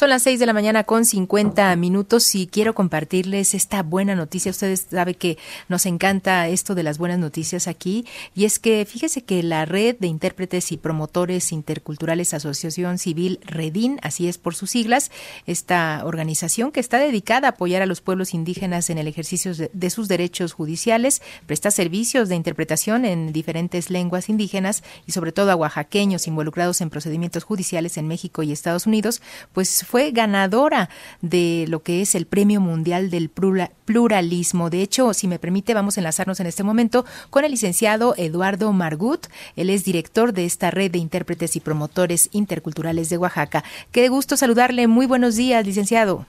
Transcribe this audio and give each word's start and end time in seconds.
Son 0.00 0.08
las 0.08 0.22
6 0.22 0.40
de 0.40 0.46
la 0.46 0.54
mañana 0.54 0.84
con 0.84 1.04
50 1.04 1.76
minutos 1.76 2.34
y 2.34 2.46
quiero 2.46 2.74
compartirles 2.74 3.52
esta 3.52 3.82
buena 3.82 4.14
noticia. 4.14 4.50
Ustedes 4.50 4.86
saben 4.90 5.14
que 5.14 5.36
nos 5.68 5.84
encanta 5.84 6.48
esto 6.48 6.74
de 6.74 6.82
las 6.82 6.96
buenas 6.96 7.18
noticias 7.18 7.68
aquí 7.68 8.06
y 8.34 8.46
es 8.46 8.58
que 8.58 8.86
fíjese 8.86 9.24
que 9.24 9.42
la 9.42 9.66
red 9.66 9.96
de 9.98 10.06
intérpretes 10.06 10.72
y 10.72 10.78
promotores 10.78 11.52
interculturales 11.52 12.32
Asociación 12.32 12.96
Civil 12.96 13.40
Redín, 13.44 14.00
así 14.02 14.26
es 14.26 14.38
por 14.38 14.54
sus 14.54 14.70
siglas, 14.70 15.10
esta 15.44 16.00
organización 16.06 16.72
que 16.72 16.80
está 16.80 16.96
dedicada 16.96 17.48
a 17.48 17.50
apoyar 17.50 17.82
a 17.82 17.86
los 17.86 18.00
pueblos 18.00 18.32
indígenas 18.32 18.88
en 18.88 18.96
el 18.96 19.06
ejercicio 19.06 19.52
de 19.70 19.90
sus 19.90 20.08
derechos 20.08 20.54
judiciales, 20.54 21.20
presta 21.44 21.70
servicios 21.70 22.30
de 22.30 22.36
interpretación 22.36 23.04
en 23.04 23.34
diferentes 23.34 23.90
lenguas 23.90 24.30
indígenas 24.30 24.82
y 25.06 25.12
sobre 25.12 25.32
todo 25.32 25.50
a 25.50 25.56
oaxaqueños 25.56 26.26
involucrados 26.26 26.80
en 26.80 26.88
procedimientos 26.88 27.44
judiciales 27.44 27.98
en 27.98 28.08
México 28.08 28.42
y 28.42 28.50
Estados 28.50 28.86
Unidos, 28.86 29.20
pues 29.52 29.89
fue 29.90 30.12
ganadora 30.12 30.88
de 31.20 31.66
lo 31.68 31.82
que 31.82 32.00
es 32.00 32.14
el 32.14 32.24
Premio 32.24 32.60
Mundial 32.60 33.10
del 33.10 33.28
Pluralismo. 33.28 34.70
De 34.70 34.82
hecho, 34.82 35.12
si 35.14 35.26
me 35.26 35.40
permite, 35.40 35.74
vamos 35.74 35.96
a 35.96 36.00
enlazarnos 36.00 36.38
en 36.38 36.46
este 36.46 36.62
momento 36.62 37.04
con 37.30 37.44
el 37.44 37.50
licenciado 37.50 38.14
Eduardo 38.16 38.72
Margut. 38.72 39.26
Él 39.56 39.68
es 39.68 39.84
director 39.84 40.32
de 40.32 40.44
esta 40.44 40.70
red 40.70 40.92
de 40.92 40.98
intérpretes 40.98 41.56
y 41.56 41.60
promotores 41.60 42.28
interculturales 42.30 43.10
de 43.10 43.18
Oaxaca. 43.18 43.64
Qué 43.90 44.08
gusto 44.08 44.36
saludarle. 44.36 44.86
Muy 44.86 45.06
buenos 45.06 45.34
días, 45.34 45.66
licenciado. 45.66 46.24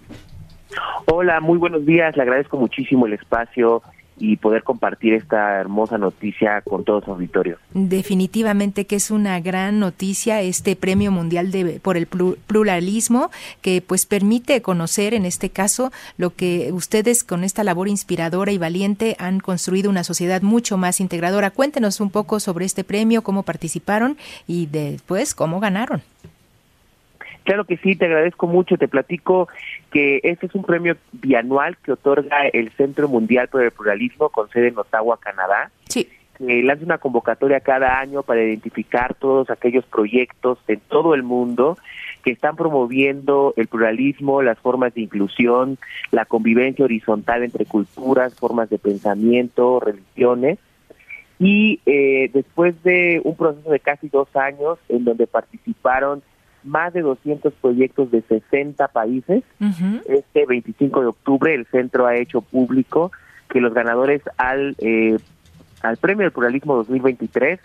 Hola, 1.05 1.39
muy 1.39 1.59
buenos 1.59 1.85
días. 1.85 2.17
Le 2.17 2.23
agradezco 2.23 2.57
muchísimo 2.57 3.05
el 3.05 3.13
espacio 3.13 3.83
y 4.21 4.37
poder 4.37 4.63
compartir 4.63 5.13
esta 5.13 5.59
hermosa 5.59 5.97
noticia 5.97 6.61
con 6.61 6.83
todo 6.83 7.01
su 7.01 7.11
auditorio. 7.11 7.57
Definitivamente 7.73 8.85
que 8.85 8.97
es 8.97 9.09
una 9.09 9.39
gran 9.39 9.79
noticia 9.79 10.41
este 10.41 10.75
Premio 10.75 11.11
Mundial 11.11 11.51
de, 11.51 11.79
por 11.81 11.97
el 11.97 12.05
Pluralismo 12.05 13.31
que 13.61 13.81
pues 13.81 14.05
permite 14.05 14.61
conocer 14.61 15.15
en 15.15 15.25
este 15.25 15.49
caso 15.49 15.91
lo 16.17 16.35
que 16.35 16.71
ustedes 16.71 17.23
con 17.23 17.43
esta 17.43 17.63
labor 17.63 17.87
inspiradora 17.87 18.51
y 18.51 18.59
valiente 18.59 19.15
han 19.17 19.39
construido 19.39 19.89
una 19.89 20.03
sociedad 20.03 20.43
mucho 20.43 20.77
más 20.77 20.99
integradora. 20.99 21.49
Cuéntenos 21.49 21.99
un 21.99 22.11
poco 22.11 22.39
sobre 22.39 22.65
este 22.65 22.83
premio, 22.83 23.23
cómo 23.23 23.41
participaron 23.41 24.17
y 24.47 24.67
después 24.67 25.33
cómo 25.33 25.59
ganaron. 25.59 26.03
Claro 27.43 27.65
que 27.65 27.77
sí, 27.77 27.95
te 27.95 28.05
agradezco 28.05 28.47
mucho. 28.47 28.77
Te 28.77 28.87
platico 28.87 29.47
que 29.91 30.19
este 30.23 30.45
es 30.45 30.55
un 30.55 30.63
premio 30.63 30.95
bianual 31.11 31.77
que 31.77 31.93
otorga 31.93 32.47
el 32.47 32.71
Centro 32.71 33.07
Mundial 33.07 33.47
por 33.47 33.63
el 33.63 33.71
Pluralismo 33.71 34.29
con 34.29 34.49
sede 34.49 34.67
en 34.67 34.77
Ottawa, 34.77 35.19
Canadá. 35.19 35.71
Sí. 35.89 36.07
Que 36.37 36.63
lanza 36.63 36.85
una 36.85 36.97
convocatoria 36.97 37.59
cada 37.59 37.99
año 37.99 38.23
para 38.23 38.43
identificar 38.43 39.15
todos 39.15 39.49
aquellos 39.49 39.85
proyectos 39.85 40.59
en 40.67 40.79
todo 40.79 41.13
el 41.13 41.23
mundo 41.23 41.77
que 42.23 42.31
están 42.31 42.55
promoviendo 42.55 43.53
el 43.57 43.67
pluralismo, 43.67 44.41
las 44.41 44.59
formas 44.59 44.93
de 44.93 45.01
inclusión, 45.01 45.77
la 46.11 46.25
convivencia 46.25 46.85
horizontal 46.85 47.43
entre 47.43 47.65
culturas, 47.65 48.35
formas 48.35 48.69
de 48.69 48.77
pensamiento, 48.77 49.79
religiones. 49.79 50.59
Y 51.39 51.79
eh, 51.87 52.29
después 52.31 52.81
de 52.83 53.19
un 53.23 53.35
proceso 53.35 53.71
de 53.71 53.79
casi 53.79 54.09
dos 54.09 54.27
años 54.35 54.77
en 54.89 55.05
donde 55.05 55.25
participaron 55.25 56.21
más 56.63 56.93
de 56.93 57.01
200 57.01 57.53
proyectos 57.55 58.11
de 58.11 58.21
60 58.21 58.87
países. 58.89 59.43
Este 60.07 60.45
25 60.45 61.01
de 61.01 61.07
octubre 61.07 61.53
el 61.53 61.65
centro 61.67 62.07
ha 62.07 62.15
hecho 62.15 62.41
público 62.41 63.11
que 63.49 63.59
los 63.59 63.73
ganadores 63.73 64.21
al, 64.37 64.75
eh, 64.79 65.17
al 65.81 65.97
Premio 65.97 66.23
del 66.23 66.31
Pluralismo 66.31 66.75
2023 66.75 67.59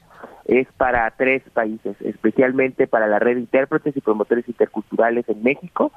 es 0.46 0.68
para 0.76 1.10
tres 1.10 1.42
países, 1.52 1.96
especialmente 2.00 2.86
para 2.86 3.06
la 3.06 3.18
red 3.18 3.34
de 3.34 3.40
intérpretes 3.40 3.96
y 3.96 4.00
promotores 4.00 4.48
interculturales 4.48 5.28
en 5.28 5.42
México, 5.42 5.92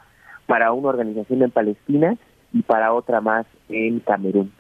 para 0.48 0.72
una 0.72 0.90
organización 0.90 1.44
en 1.44 1.52
Palestina 1.52 2.16
y 2.52 2.64
para 2.64 2.94
otra 2.94 3.22
más 3.22 3.46
en 3.70 4.00
Camerún. 4.00 4.52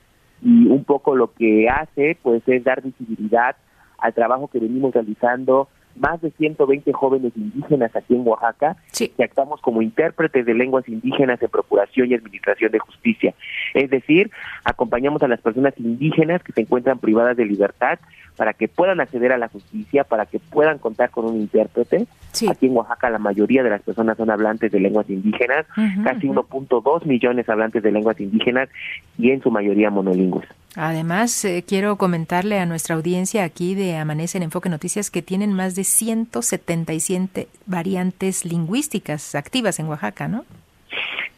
Y 0.41 0.67
un 0.67 0.83
poco 0.83 1.15
lo 1.15 1.33
que 1.33 1.67
hace 1.69 2.17
pues 2.21 2.43
es 2.47 2.63
dar 2.63 2.81
visibilidad 2.81 3.55
al 3.97 4.13
trabajo 4.13 4.47
que 4.47 4.59
venimos 4.59 4.93
realizando 4.93 5.67
más 5.99 6.21
de 6.21 6.31
120 6.31 6.91
jóvenes 6.93 7.33
indígenas 7.35 7.95
aquí 7.95 8.15
en 8.15 8.27
Oaxaca 8.27 8.77
que 8.93 9.23
actuamos 9.23 9.61
como 9.61 9.81
intérpretes 9.81 10.45
de 10.45 10.53
lenguas 10.53 10.87
indígenas 10.87 11.41
en 11.41 11.49
procuración 11.49 12.09
y 12.09 12.15
administración 12.15 12.71
de 12.71 12.79
justicia. 12.79 13.33
Es 13.73 13.89
decir, 13.89 14.31
acompañamos 14.63 15.21
a 15.23 15.27
las 15.27 15.41
personas 15.41 15.73
indígenas 15.77 16.43
que 16.43 16.53
se 16.53 16.61
encuentran 16.61 16.99
privadas 16.99 17.37
de 17.37 17.45
libertad 17.45 17.99
para 18.35 18.53
que 18.53 18.69
puedan 18.69 19.01
acceder 19.01 19.33
a 19.33 19.37
la 19.37 19.49
justicia, 19.49 20.05
para 20.05 20.25
que 20.25 20.39
puedan 20.39 20.77
contar 20.77 21.09
con 21.09 21.25
un 21.25 21.35
intérprete. 21.35 22.07
Aquí 22.49 22.67
en 22.67 22.77
Oaxaca 22.77 23.09
la 23.09 23.19
mayoría 23.19 23.63
de 23.63 23.69
las 23.69 23.81
personas 23.81 24.15
son 24.17 24.29
hablantes 24.29 24.71
de 24.71 24.79
lenguas 24.79 25.09
indígenas, 25.09 25.65
casi 26.03 26.27
1.2 26.27 27.05
millones 27.05 27.49
hablantes 27.49 27.83
de 27.83 27.91
lenguas 27.91 28.19
indígenas 28.19 28.69
y 29.17 29.31
en 29.31 29.41
su 29.41 29.51
mayoría 29.51 29.89
monolingües. 29.89 30.47
Además, 30.75 31.43
eh, 31.45 31.63
quiero 31.67 31.95
comentarle 31.97 32.59
a 32.59 32.65
nuestra 32.65 32.95
audiencia 32.95 33.43
aquí 33.43 33.73
de 33.73 33.97
Amanece 33.97 34.37
en 34.37 34.43
Enfoque 34.43 34.69
Noticias 34.69 35.09
que 35.09 35.21
tienen 35.21 35.53
más 35.53 35.75
de 35.75 35.83
177 35.83 37.47
variantes 37.65 38.45
lingüísticas 38.45 39.33
activas 39.33 39.79
en 39.79 39.87
Oaxaca, 39.87 40.27
¿no? 40.27 40.45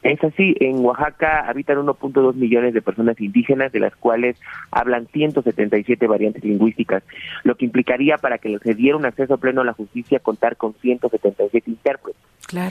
Es 0.03 0.21
así, 0.23 0.55
en 0.59 0.83
Oaxaca 0.83 1.47
habitan 1.47 1.77
1.2 1.77 2.33
millones 2.33 2.73
de 2.73 2.81
personas 2.81 3.19
indígenas, 3.21 3.71
de 3.71 3.79
las 3.79 3.95
cuales 3.95 4.35
hablan 4.71 5.07
177 5.07 6.07
variantes 6.07 6.43
lingüísticas, 6.43 7.03
lo 7.43 7.55
que 7.55 7.65
implicaría 7.65 8.17
para 8.17 8.39
que 8.39 8.57
se 8.59 8.73
diera 8.73 8.97
un 8.97 9.05
acceso 9.05 9.37
pleno 9.37 9.61
a 9.61 9.65
la 9.65 9.73
justicia 9.73 10.19
contar 10.19 10.57
con 10.57 10.73
177 10.73 11.69
intérpretes, 11.69 12.21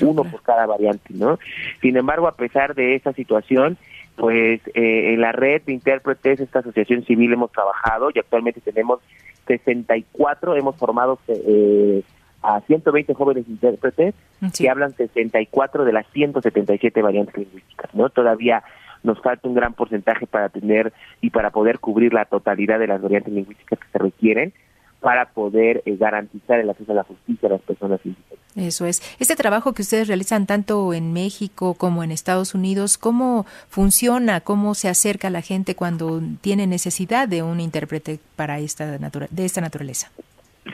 uno 0.03 0.25
por 0.25 0.43
cada 0.43 0.67
variante, 0.67 1.15
¿no? 1.15 1.39
Sin 1.81 1.97
embargo, 1.97 2.27
a 2.27 2.35
pesar 2.35 2.75
de 2.75 2.97
esa 2.97 3.13
situación, 3.13 3.79
pues 4.17 4.61
eh, 4.75 5.15
en 5.15 5.21
la 5.21 5.33
red 5.33 5.63
de 5.63 5.73
intérpretes, 5.73 6.41
esta 6.41 6.61
asociación 6.61 7.05
civil 7.05 7.33
hemos 7.33 7.53
trabajado 7.53 8.11
y 8.15 8.19
actualmente 8.19 8.61
tenemos 8.61 9.01
64, 9.47 10.57
hemos 10.57 10.77
formado 10.77 11.19
eh, 11.29 12.03
a 12.43 12.61
120 12.61 13.15
jóvenes 13.15 13.49
intérpretes 13.49 14.15
que 14.57 14.71
hablan 14.71 14.95
64 14.95 15.85
de 15.85 15.93
las 15.93 16.07
177 16.13 17.03
variantes 17.03 17.37
lingüísticas, 17.37 17.95
¿no? 17.95 18.09
Todavía 18.11 18.63
nos 19.03 19.21
falta 19.21 19.49
un 19.49 19.55
gran 19.55 19.75
porcentaje 19.75 20.27
para 20.27 20.49
tener 20.49 20.93
y 21.21 21.31
para 21.31 21.51
poder 21.51 21.79
cubrir 21.79 22.13
la 22.13 22.27
totalidad 22.27 22.79
de 22.79 22.87
las 22.87 23.01
variantes 23.01 23.33
lingüísticas 23.33 23.79
que 23.79 23.89
se 23.93 23.99
requieren 23.99 24.53
para 25.01 25.31
poder 25.31 25.83
eh, 25.87 25.97
garantizar 25.97 26.61
el 26.61 26.71
acceso 26.71 26.93
a 26.93 26.97
la 26.97 27.05
justicia 27.05 27.49
a 27.49 27.53
las 27.53 27.63
personas 27.63 28.01
indígenas. 28.05 28.39
Eso 28.57 28.85
es. 28.85 29.01
Este 29.21 29.37
trabajo 29.37 29.73
que 29.73 29.83
ustedes 29.83 30.09
realizan 30.09 30.47
tanto 30.47 30.93
en 30.93 31.13
México 31.13 31.75
como 31.75 32.03
en 32.03 32.11
Estados 32.11 32.55
Unidos, 32.55 32.99
¿cómo 32.99 33.47
funciona? 33.69 34.41
¿Cómo 34.41 34.75
se 34.75 34.89
acerca 34.89 35.31
la 35.31 35.41
gente 35.41 35.75
cuando 35.75 36.21
tiene 36.41 36.67
necesidad 36.67 37.29
de 37.29 37.43
un 37.43 37.61
intérprete 37.61 38.19
para 38.37 38.59
esta 38.59 38.99
de 38.99 39.45
esta 39.45 39.61
naturaleza? 39.61 40.11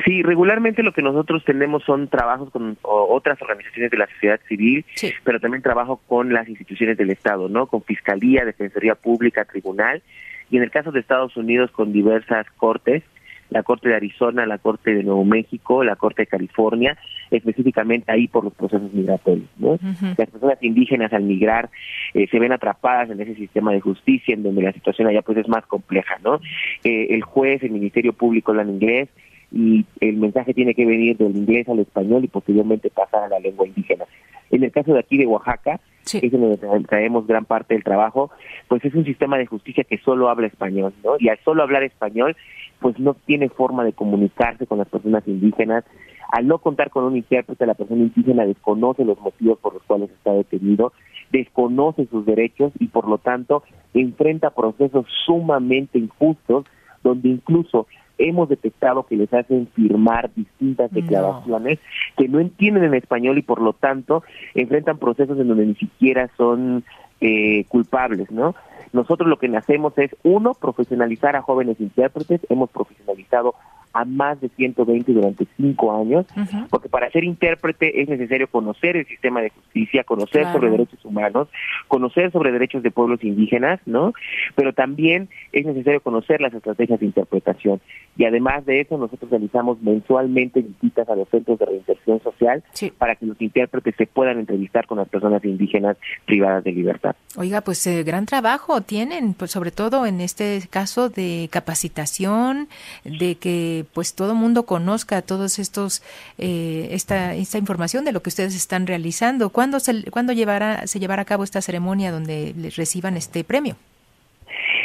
Sí, 0.04 0.22
regularmente 0.22 0.82
lo 0.82 0.92
que 0.92 1.02
nosotros 1.02 1.44
tenemos 1.44 1.84
son 1.84 2.08
trabajos 2.08 2.50
con 2.50 2.76
otras 2.82 3.40
organizaciones 3.40 3.90
de 3.90 3.96
la 3.96 4.06
sociedad 4.06 4.40
civil, 4.48 4.84
pero 5.22 5.40
también 5.40 5.62
trabajo 5.62 6.00
con 6.06 6.32
las 6.32 6.48
instituciones 6.48 6.96
del 6.96 7.10
Estado, 7.10 7.48
¿no? 7.48 7.66
Con 7.66 7.82
Fiscalía, 7.82 8.44
Defensoría 8.44 8.94
Pública, 8.94 9.44
Tribunal, 9.44 10.02
y 10.50 10.56
en 10.56 10.64
el 10.64 10.70
caso 10.70 10.92
de 10.92 11.00
Estados 11.00 11.36
Unidos 11.36 11.70
con 11.70 11.92
diversas 11.92 12.46
cortes, 12.56 13.04
la 13.50 13.62
Corte 13.62 13.88
de 13.88 13.96
Arizona, 13.96 14.46
la 14.46 14.58
Corte 14.58 14.94
de 14.94 15.02
Nuevo 15.02 15.24
México, 15.24 15.84
la 15.84 15.96
Corte 15.96 16.22
de 16.22 16.26
California, 16.26 16.96
específicamente 17.30 18.10
ahí 18.10 18.28
por 18.28 18.44
los 18.44 18.54
procesos 18.54 18.92
migratorios. 18.92 19.48
¿no? 19.58 19.78
Las 20.16 20.30
personas 20.30 20.58
indígenas 20.60 21.12
al 21.12 21.22
migrar 21.22 21.70
eh, 22.14 22.26
se 22.30 22.38
ven 22.38 22.52
atrapadas 22.52 23.10
en 23.10 23.20
ese 23.20 23.34
sistema 23.34 23.72
de 23.72 23.80
justicia 23.80 24.34
en 24.34 24.42
donde 24.42 24.62
la 24.62 24.72
situación 24.72 25.08
allá 25.08 25.22
pues 25.22 25.38
es 25.38 25.48
más 25.48 25.64
compleja. 25.66 26.18
¿no? 26.24 26.40
Eh, 26.84 27.08
el 27.10 27.22
juez, 27.22 27.62
el 27.62 27.70
Ministerio 27.70 28.12
Público 28.12 28.52
hablan 28.52 28.70
inglés 28.70 29.08
y 29.52 29.84
el 30.00 30.16
mensaje 30.16 30.54
tiene 30.54 30.74
que 30.74 30.84
venir 30.84 31.16
del 31.16 31.36
inglés 31.36 31.68
al 31.68 31.78
español 31.78 32.24
y 32.24 32.28
posteriormente 32.28 32.90
pasar 32.90 33.24
a 33.24 33.28
la 33.28 33.38
lengua 33.38 33.66
indígena. 33.66 34.04
En 34.50 34.62
el 34.62 34.70
caso 34.70 34.92
de 34.92 35.00
aquí 35.00 35.18
de 35.18 35.26
Oaxaca, 35.26 35.80
que 36.10 36.26
es 36.26 36.32
donde 36.32 36.56
traemos 36.86 37.26
gran 37.26 37.44
parte 37.44 37.74
del 37.74 37.82
trabajo, 37.82 38.30
pues 38.68 38.84
es 38.84 38.94
un 38.94 39.04
sistema 39.04 39.38
de 39.38 39.46
justicia 39.46 39.84
que 39.84 39.98
solo 39.98 40.28
habla 40.28 40.46
español, 40.46 40.92
¿no? 41.02 41.16
Y 41.18 41.28
al 41.28 41.38
solo 41.44 41.62
hablar 41.62 41.82
español, 41.82 42.36
pues 42.80 42.98
no 42.98 43.14
tiene 43.14 43.48
forma 43.48 43.84
de 43.84 43.92
comunicarse 43.92 44.66
con 44.66 44.78
las 44.78 44.88
personas 44.88 45.26
indígenas. 45.26 45.84
Al 46.30 46.46
no 46.46 46.58
contar 46.58 46.90
con 46.90 47.04
un 47.04 47.16
intérprete, 47.16 47.66
la 47.66 47.74
persona 47.74 48.02
indígena 48.02 48.44
desconoce 48.44 49.04
los 49.04 49.20
motivos 49.20 49.58
por 49.58 49.74
los 49.74 49.82
cuales 49.84 50.10
está 50.10 50.32
detenido, 50.32 50.92
desconoce 51.30 52.06
sus 52.06 52.26
derechos 52.26 52.72
y 52.78 52.88
por 52.88 53.08
lo 53.08 53.18
tanto 53.18 53.62
enfrenta 53.94 54.50
procesos 54.50 55.06
sumamente 55.24 55.98
injustos 55.98 56.64
donde 57.02 57.28
incluso 57.28 57.86
hemos 58.18 58.48
detectado 58.48 59.06
que 59.06 59.16
les 59.16 59.32
hacen 59.32 59.68
firmar 59.74 60.30
distintas 60.34 60.90
declaraciones 60.90 61.78
que 62.16 62.28
no 62.28 62.40
entienden 62.40 62.84
en 62.84 62.94
español 62.94 63.38
y 63.38 63.42
por 63.42 63.60
lo 63.60 63.74
tanto 63.74 64.22
enfrentan 64.54 64.98
procesos 64.98 65.38
en 65.38 65.48
donde 65.48 65.66
ni 65.66 65.74
siquiera 65.74 66.30
son 66.36 66.84
eh, 67.20 67.64
culpables, 67.68 68.30
¿no? 68.30 68.54
Nosotros 68.96 69.28
lo 69.28 69.36
que 69.36 69.54
hacemos 69.54 69.92
es, 69.98 70.16
uno, 70.22 70.54
profesionalizar 70.54 71.36
a 71.36 71.42
jóvenes 71.42 71.78
intérpretes, 71.78 72.40
hemos 72.48 72.70
profesionalizado 72.70 73.54
a 73.92 74.04
más 74.04 74.38
de 74.42 74.50
120 74.50 75.10
durante 75.12 75.46
cinco 75.56 75.94
años, 75.98 76.26
porque 76.68 76.88
para 76.88 77.10
ser 77.10 77.24
intérprete 77.24 78.02
es 78.02 78.08
necesario 78.08 78.46
conocer 78.46 78.96
el 78.96 79.06
sistema 79.06 79.40
de 79.40 79.50
justicia, 79.50 80.04
conocer 80.04 80.44
sobre 80.52 80.70
derechos 80.70 81.02
humanos, 81.04 81.48
conocer 81.88 82.30
sobre 82.30 82.52
derechos 82.52 82.82
de 82.82 82.90
pueblos 82.90 83.24
indígenas, 83.24 83.80
¿no? 83.86 84.12
Pero 84.54 84.74
también 84.74 85.28
es 85.52 85.64
necesario 85.64 86.00
conocer 86.00 86.42
las 86.42 86.52
estrategias 86.52 87.00
de 87.00 87.06
interpretación. 87.06 87.80
Y 88.18 88.24
además 88.24 88.66
de 88.66 88.80
eso, 88.80 88.98
nosotros 88.98 89.30
realizamos 89.30 89.80
mensualmente 89.80 90.60
visitas 90.60 91.08
a 91.08 91.16
los 91.16 91.28
centros 91.30 91.58
de 91.58 91.66
reinserción 91.66 92.20
social 92.20 92.62
para 92.98 93.14
que 93.14 93.24
los 93.26 93.40
intérpretes 93.40 93.94
se 93.96 94.06
puedan 94.06 94.38
entrevistar 94.38 94.86
con 94.86 94.98
las 94.98 95.08
personas 95.08 95.42
indígenas 95.44 95.96
privadas 96.26 96.64
de 96.64 96.72
libertad. 96.72 97.16
Oiga, 97.38 97.60
pues 97.60 97.86
eh, 97.86 98.02
gran 98.02 98.24
trabajo 98.24 98.80
tienen, 98.80 99.34
pues 99.34 99.50
sobre 99.50 99.70
todo 99.70 100.06
en 100.06 100.22
este 100.22 100.60
caso 100.70 101.10
de 101.10 101.48
capacitación, 101.52 102.66
de 103.04 103.34
que 103.34 103.84
pues 103.92 104.14
todo 104.14 104.34
mundo 104.34 104.64
conozca 104.64 105.20
todos 105.20 105.58
estos 105.58 106.02
eh, 106.38 106.88
esta 106.92 107.34
esta 107.34 107.58
información 107.58 108.06
de 108.06 108.12
lo 108.12 108.22
que 108.22 108.30
ustedes 108.30 108.56
están 108.56 108.86
realizando. 108.86 109.50
¿Cuándo 109.50 109.80
se 109.80 110.10
cuándo 110.10 110.32
llevará 110.32 110.86
se 110.86 110.98
llevará 110.98 111.22
a 111.22 111.26
cabo 111.26 111.44
esta 111.44 111.60
ceremonia 111.60 112.10
donde 112.10 112.54
les 112.56 112.76
reciban 112.76 113.18
este 113.18 113.44
premio? 113.44 113.76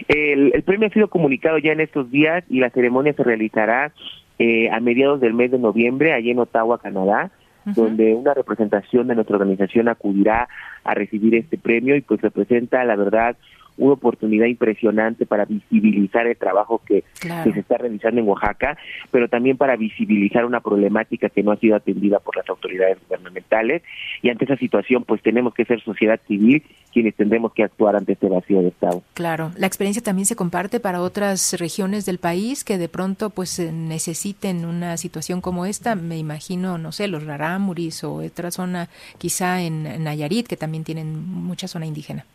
El, 0.09 0.51
premio 0.63 0.89
ha 0.89 0.92
sido 0.92 1.07
comunicado 1.07 1.57
ya 1.57 1.71
en 1.71 1.80
estos 1.80 2.12
días 2.12 2.44
y 2.50 2.59
la 2.59 2.69
ceremonia 2.69 3.13
se 3.13 3.24
realizará 3.24 3.94
eh, 4.39 4.69
a 4.71 4.81
mediados 4.81 5.21
del 5.21 5.33
mes 5.33 5.51
de 5.51 5.59
noviembre 5.59 6.13
allí 6.13 6.31
en 6.31 6.39
Ottawa, 6.39 6.81
Canadá 6.81 7.31
donde 7.65 8.13
una 8.15 8.33
representación 8.33 9.07
de 9.07 9.15
nuestra 9.15 9.37
organización 9.37 9.87
acudirá 9.87 10.47
a 10.83 10.93
recibir 10.93 11.35
este 11.35 11.57
premio 11.57 11.95
y 11.95 12.01
pues 12.01 12.21
representa, 12.21 12.83
la 12.83 12.95
verdad, 12.95 13.35
una 13.77 13.94
oportunidad 13.94 14.45
impresionante 14.45 15.25
para 15.25 15.45
visibilizar 15.45 16.27
el 16.27 16.38
trabajo 16.38 16.81
que, 16.85 17.03
se 17.15 17.59
está 17.59 17.77
realizando 17.77 18.21
en 18.21 18.27
Oaxaca, 18.27 18.77
pero 19.12 19.27
también 19.27 19.57
para 19.57 19.75
visibilizar 19.75 20.45
una 20.45 20.59
problemática 20.59 21.29
que 21.29 21.44
no 21.44 21.51
ha 21.51 21.57
sido 21.57 21.75
atendida 21.75 22.19
por 22.19 22.35
las 22.35 22.47
autoridades 22.50 22.97
gubernamentales. 23.07 23.83
Y 24.21 24.29
ante 24.29 24.45
esa 24.45 24.57
situación, 24.57 25.03
pues 25.03 25.21
tenemos 25.21 25.53
que 25.53 25.65
ser 25.65 25.81
sociedad 25.81 26.19
civil 26.27 26.63
quienes 26.91 27.15
tendremos 27.15 27.53
que 27.53 27.63
actuar 27.63 27.95
ante 27.95 28.13
este 28.13 28.27
vacío 28.27 28.62
de 28.62 28.68
Estado. 28.68 29.01
Claro, 29.13 29.51
la 29.56 29.68
experiencia 29.68 30.03
también 30.03 30.25
se 30.25 30.35
comparte 30.35 30.79
para 30.79 31.01
otras 31.01 31.57
regiones 31.59 32.06
del 32.06 32.18
país 32.18 32.63
que 32.63 32.77
de 32.77 32.89
pronto 32.89 33.29
pues 33.29 33.57
eh, 33.59 33.71
necesiten 33.71 34.65
una 34.65 34.97
situación 34.97 35.41
como 35.41 35.65
esta. 35.65 35.95
Me 35.95 36.18
imagino, 36.18 36.77
no 36.77 36.91
sé, 36.91 37.07
los 37.07 37.25
rarámuris 37.25 38.03
o 38.03 38.15
otra 38.15 38.51
zona, 38.51 38.89
quizá 39.18 39.62
en 39.62 40.03
Nayarit, 40.03 40.47
que 40.47 40.57
también 40.57 40.83
tienen 40.83 41.25
mucha 41.25 41.68
zona 41.68 41.85
indígena. 41.85 42.25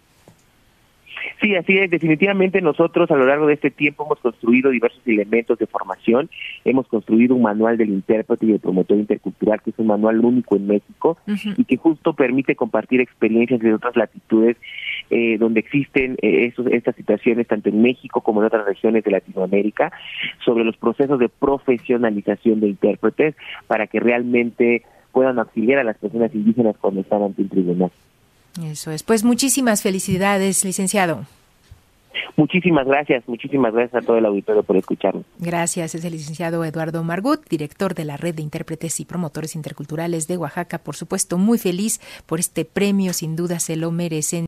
Sí, 1.46 1.54
así 1.54 1.78
es. 1.78 1.88
Definitivamente 1.88 2.60
nosotros 2.60 3.08
a 3.08 3.14
lo 3.14 3.24
largo 3.24 3.46
de 3.46 3.54
este 3.54 3.70
tiempo 3.70 4.04
hemos 4.04 4.18
construido 4.18 4.68
diversos 4.70 5.00
elementos 5.06 5.56
de 5.60 5.68
formación. 5.68 6.28
Hemos 6.64 6.88
construido 6.88 7.36
un 7.36 7.42
manual 7.42 7.76
del 7.76 7.90
intérprete 7.90 8.46
y 8.46 8.48
del 8.50 8.58
promotor 8.58 8.96
intercultural, 8.96 9.62
que 9.62 9.70
es 9.70 9.78
un 9.78 9.86
manual 9.86 10.24
único 10.24 10.56
en 10.56 10.66
México 10.66 11.16
y 11.56 11.64
que 11.64 11.76
justo 11.76 12.14
permite 12.14 12.56
compartir 12.56 13.00
experiencias 13.00 13.60
de 13.60 13.74
otras 13.74 13.94
latitudes 13.94 14.56
eh, 15.10 15.38
donde 15.38 15.60
existen 15.60 16.16
eh, 16.20 16.52
estas 16.72 16.96
situaciones 16.96 17.46
tanto 17.46 17.68
en 17.68 17.80
México 17.80 18.22
como 18.22 18.40
en 18.40 18.48
otras 18.48 18.66
regiones 18.66 19.04
de 19.04 19.12
Latinoamérica 19.12 19.92
sobre 20.44 20.64
los 20.64 20.76
procesos 20.76 21.20
de 21.20 21.28
profesionalización 21.28 22.58
de 22.58 22.70
intérpretes 22.70 23.36
para 23.68 23.86
que 23.86 24.00
realmente 24.00 24.82
puedan 25.12 25.38
auxiliar 25.38 25.78
a 25.78 25.84
las 25.84 25.96
personas 25.96 26.34
indígenas 26.34 26.74
cuando 26.80 27.02
están 27.02 27.22
ante 27.22 27.42
un 27.42 27.48
tribunal. 27.48 27.92
Eso 28.64 28.90
es. 28.90 29.04
Pues 29.04 29.22
muchísimas 29.22 29.82
felicidades, 29.82 30.64
licenciado. 30.64 31.24
Muchísimas 32.36 32.86
gracias, 32.86 33.26
muchísimas 33.26 33.72
gracias 33.72 34.02
a 34.02 34.06
todo 34.06 34.18
el 34.18 34.26
auditorio 34.26 34.62
por 34.62 34.76
escucharnos. 34.76 35.24
Gracias, 35.38 35.94
es 35.94 36.04
el 36.04 36.12
licenciado 36.12 36.62
Eduardo 36.64 37.02
Margut, 37.02 37.48
director 37.48 37.94
de 37.94 38.04
la 38.04 38.18
Red 38.18 38.34
de 38.34 38.42
Intérpretes 38.42 39.00
y 39.00 39.06
Promotores 39.06 39.56
Interculturales 39.56 40.28
de 40.28 40.36
Oaxaca. 40.36 40.78
Por 40.78 40.96
supuesto, 40.96 41.38
muy 41.38 41.56
feliz 41.56 41.98
por 42.26 42.38
este 42.38 42.66
premio, 42.66 43.14
sin 43.14 43.36
duda 43.36 43.58
se 43.58 43.76
lo 43.76 43.90
merecen. 43.90 44.44